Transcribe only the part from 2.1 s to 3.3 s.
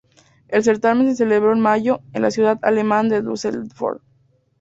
en la ciudad alemana de